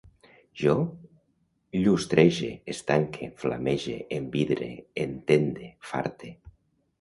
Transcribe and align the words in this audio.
Jo 0.59 0.71
llustrege, 1.81 2.49
estanque, 2.73 3.29
flamege, 3.43 3.95
envidre, 4.19 4.71
entende, 5.05 5.71
farte 5.93 6.33